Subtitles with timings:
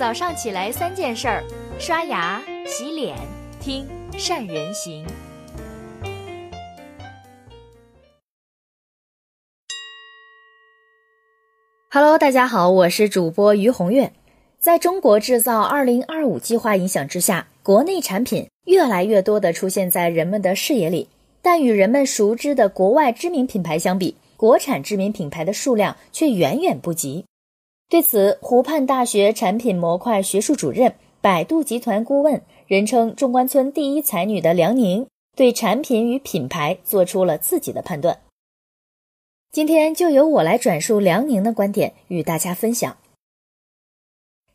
[0.00, 1.44] 早上起来三件事儿：
[1.78, 3.14] 刷牙、洗脸、
[3.60, 5.04] 听善人行。
[11.90, 14.10] Hello，大家好，我是主播于红月。
[14.58, 21.10] 在中国制造二零二五计划影响之下，国内产品越来越多的出现在人们的视野里，
[21.42, 27.26] 但与人们熟知的国外知名品牌相比，国产知名品牌的数量却远远不及。
[27.90, 38.20] 对此，湖畔大学产品模块学术主任、百度集团顾问，人称中关村第一才女的梁宁，对产品与品牌做出了自己的判断。
[39.50, 42.96] 今天就由我来转述梁宁的观点，与大家分享。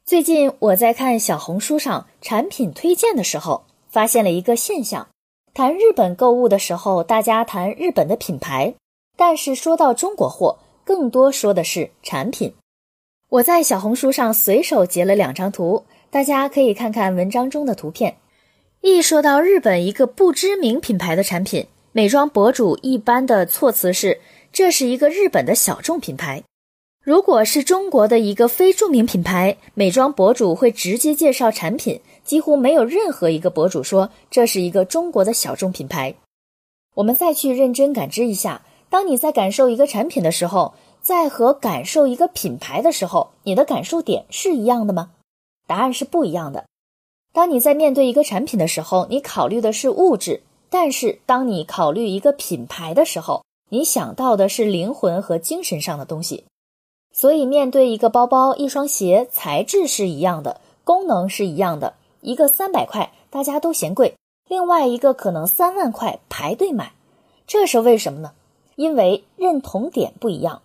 [0.05, 5.09] 最近我在看小红书上产品推荐的时候，发现了一个现象：
[5.54, 8.73] 谈日本购物的时候，大家谈日本的品牌，
[9.17, 12.54] 但是说到中国货，更多说的是产品。
[13.29, 18.17] 我在小红书上随手截了两张图，大家可以看看文章中的图片。
[18.82, 24.20] 一说到日本一个不知名品牌的产品，美妆博主一般的措辞是。
[24.54, 26.41] 这是一个日本的小众品牌，
[27.04, 36.15] 如果是中国的一个非著名品牌，美妆博主会直接介绍产品，几乎没有任何一个博主说这是一个中国的小众品牌。
[36.93, 40.73] 我们再去认真感知一下，当你在感受一个产品的时候，
[41.05, 45.11] 在和感受一个品牌的时候，你的感受点是一样的吗？
[45.67, 46.65] 答案是不一样的。
[47.31, 56.45] 当你在面对一个产品的时候，你考虑的是物质，但是当你考虑一个品牌的时候，你想到的是灵魂和精神上的东西，
[57.13, 61.93] 所以面对一个包包、一双鞋，材质是一样的，功能是一样的。
[62.21, 64.16] 一个三百块大家都嫌贵，
[64.50, 66.94] 另外一个可能三万块排队买，
[67.45, 68.31] 这是为什么呢？
[68.75, 70.63] 因为认同点不一样。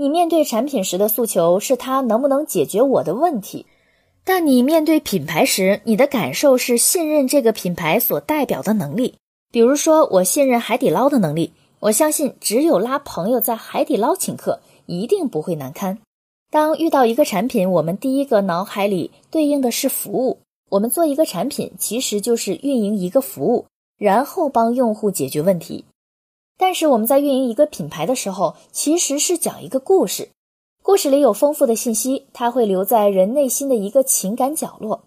[0.00, 3.66] 你面对产品时的诉求是它能不能解决我的问题，
[4.22, 9.16] 但你面对品牌时，你的感受是信任这个品牌所代表的能力。
[9.50, 11.52] 比如说，我信任海底捞的能力。
[11.80, 15.98] 我相信，只有拉朋友在海底捞请客，一定不会难堪。
[16.48, 20.38] 当遇到一个产品，我们第一个脑海里对应的是服务。
[20.68, 23.66] 我们做一个产品，其实就是运营一个服务，
[23.98, 25.84] 然后帮用户解决问题。
[26.58, 30.28] 但是我们在运营一个品牌的时候，其实是讲一个故事，
[30.82, 35.04] 故事里有丰富的信息，它会留在人内心的一个情感角落。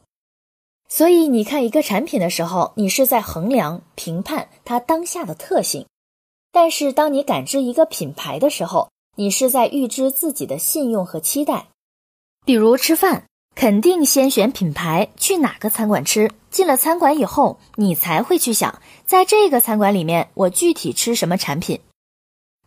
[0.87, 5.85] 所以，你看一个产品的时候，你是在衡量、评判它当下的特性。
[6.51, 11.67] 但是，当你感知一个品牌的时候，你是在预知自己的信用和期待。
[12.45, 13.25] 比如吃饭，
[13.55, 16.31] 肯定先选品牌，去哪个餐馆吃。
[16.49, 21.79] 进了餐馆以后，你才会去想，在这个餐馆里面，我具体吃什么产品。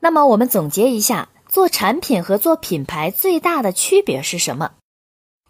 [0.01, 4.73] 那么，我们总结一下，做产品和做品牌最大的区别是什么？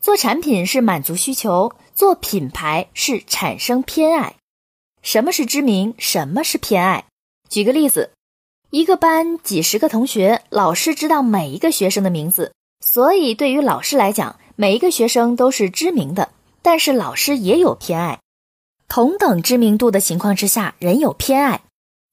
[0.00, 4.34] 做产品是满足需求，做品牌是产生偏爱。
[5.02, 5.94] 什么是知名？
[5.98, 7.04] 什么是偏爱？
[7.48, 8.10] 举个例子。
[8.70, 12.52] 一个班几十个同学，老师知道每一个学生的名字，
[12.84, 16.30] 所以对于老师来讲，每一个学生都是知名的。
[16.62, 18.20] 但是老师也有偏爱，
[18.88, 21.60] 同等知名度的情况之下，人有偏爱。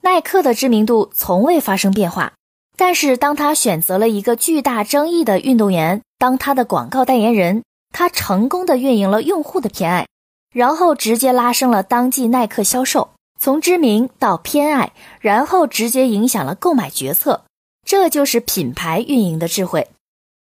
[0.04, 2.34] 耐克的知名度从未发生变化，
[2.76, 7.64] 但是当他选择了一个巨大争议的运动员当他的广告代言人，
[7.94, 10.08] 他成功的运营了用户的偏爱，
[10.54, 13.12] 然后直接拉升了当季耐克销售。
[13.40, 17.46] 从知名到偏爱，然后直接影响了购买决策，
[17.86, 19.88] 这就是品牌运营的智慧。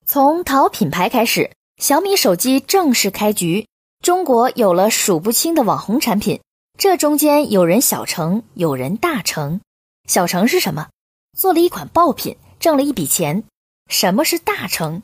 [0.05, 3.67] 从淘品牌开始，小米手机正式开局，
[4.01, 6.41] 中国有了数不清的网红产品。
[6.79, 9.61] 这中间有人小成，有人大成。
[10.07, 10.91] 小成是什么？
[11.37, 13.43] 做了一款爆品，挣了一笔钱。
[13.89, 15.03] 什么是大成？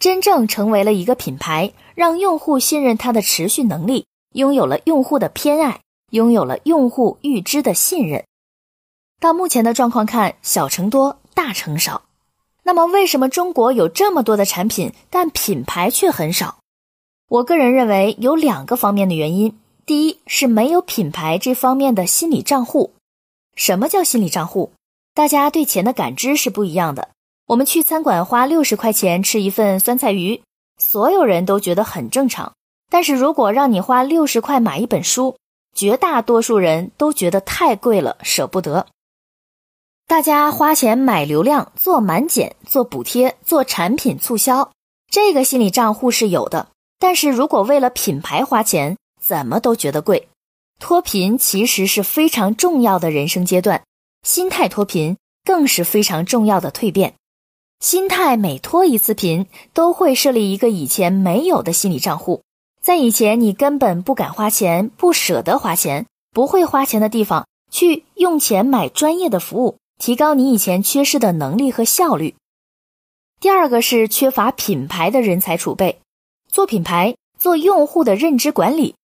[0.00, 5.80] 真正成为了一个品牌，让用户信任它的持续能力，拥有了用户的偏爱。
[6.10, 8.24] 拥有了用户预知的信任，
[9.20, 12.02] 到目前的状况看，小成多，大成少。
[12.66, 16.56] 那么，为什么中国有这么多的产品，但品牌却很少？
[17.28, 19.56] 我个人认为有两个方面的原因。
[19.86, 22.94] 第一是没有品牌这方面的心理账户。
[23.54, 24.72] 什么叫心理账户？
[25.14, 27.10] 大家对钱的感知是不一样的。
[27.46, 30.42] 我们去餐馆花六十块钱吃一份酸菜鱼，
[30.76, 32.52] 所有人都觉得很正常。
[32.90, 35.36] 但是如果让你花六十块买一本书，
[35.72, 38.88] 绝大多数人都觉得太贵了，舍不得。
[40.08, 44.70] 大家花钱买流量、做满减、做补贴、做产品促销，
[45.10, 46.68] 这个心理账户是有的。
[47.00, 50.28] 但是如果为了品牌花钱，怎么都觉得贵。
[50.78, 53.82] 脱贫其实是非常重要的人生阶段，
[54.22, 57.14] 心态脱贫更是非常重要的蜕变。
[57.80, 62.42] 心态每脱一次贫，都会设立一个以前没有的心理账户，
[62.80, 72.34] 在以前你根本不敢花钱、不舍得花钱、不会花钱的地方，去用钱买专业的服务，提高你以前缺失的能力和效率。
[73.40, 76.00] 第二个是缺乏品牌的人才储备，
[76.50, 78.94] 做品牌、做用户的认知管理，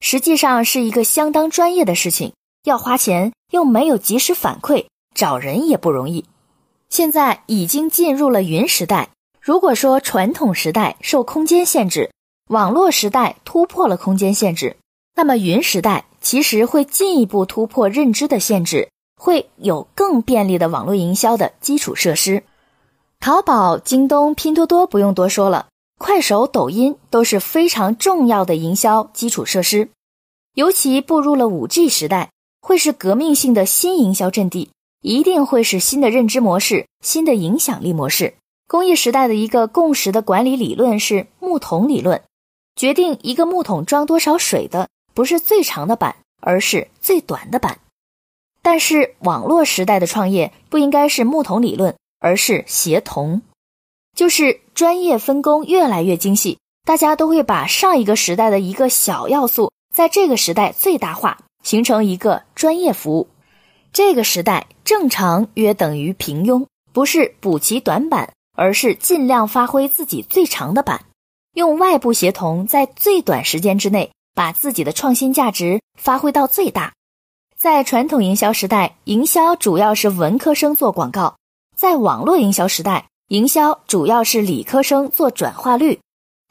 [0.00, 2.32] 实际上是一个相当专业的事情，
[2.64, 6.24] 要花钱又没有及时反馈，找人也不容易。
[6.88, 9.10] 现在已经进入了云时代，
[9.40, 12.10] 如果说传统时代受空间限制，
[12.48, 14.76] 网络时代突破了空间限制，
[15.14, 18.90] 那么云时代其实会进一步突破认知的限制，
[19.22, 22.42] 会有更便利的网络营销的基础设施。
[23.20, 29.90] 淘宝、京东、拼多多不用多说了，快手、抖音都是非常重要的营销基础设施。
[30.56, 32.30] 尤其步入了五 G 时代，
[32.60, 34.70] 会是革命性的新营销阵地，
[35.02, 38.34] 一定会是新的认知模式、新的影响力模式。
[38.66, 42.20] 工业时代的一个共识的管理理论是木桶理论，
[42.74, 47.78] 决定一个木桶装多少水的不是最长的板，而是最短的板。
[48.62, 51.94] 但是网络时代的创业不应该是木桶理论。
[52.24, 53.42] 而是协同，
[54.16, 63.26] 就是专业分工越来越精细，大家都会把上一个时代的一个小要素，在这个时代最大化，形成一个专业服务。
[63.92, 71.06] 这个时代正常约等于平庸，不是补齐短板，而是尽量发挥自己最长的板，
[71.54, 76.92] 用外部协同，在最短时间之内把自己的创新价值发挥到最大。
[77.62, 81.36] 在传统营销时代，营销主要是文科生做广告。
[81.76, 86.00] 在网络营销时代，营销主要是理科生做转化率；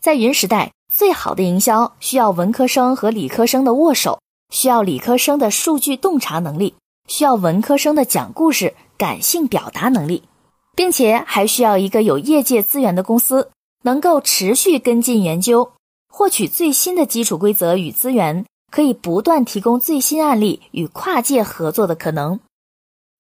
[0.02, 4.22] 在云时代，最好的营销需要文科生和理科生的握手，
[4.52, 6.76] 需要理科生的数据洞察能力，
[7.10, 10.24] 需要文科生的讲故事感性表达能力，
[10.78, 13.52] 并且还需要一个有业界资源的公司，
[13.84, 15.74] 能够持续跟进研究，
[16.08, 22.40] 获取最新的基础规则与资源，可以不断提供最新案例与跨界合作的可能。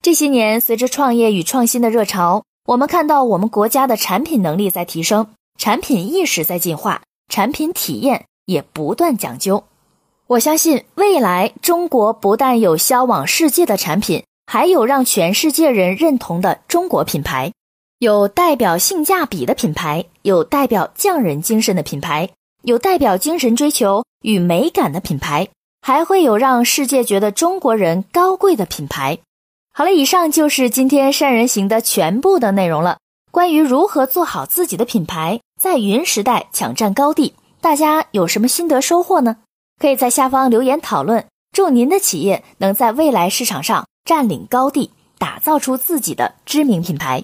[0.02, 5.28] 这些年，随着创业与创新的热潮，我们看到我们国家的产品能力在提升，
[5.60, 9.64] 产品意识在进化，产品体验也不断讲究。
[10.26, 17.52] 我相信未来中国不但有销往世界的产品，还有让全世界人认同的中国品牌，
[18.00, 22.30] 有代表性价比的品牌，有代表匠人精神的品牌，
[22.64, 25.50] 有代表精神追求与美感的品牌，
[25.82, 29.18] 还会有让世界觉得中国人高贵的品牌。
[29.74, 32.98] 好了，以上就是今天善人行的全部的内容了。
[33.32, 39.38] 关于如何做好自己的品牌，在云时代抢占高地，大家有什么心得收获呢？
[39.80, 41.26] 可以在下方留言讨论。
[41.52, 47.24] 祝您的企业能在未来市场上占领高地，打造出自己的知名品牌。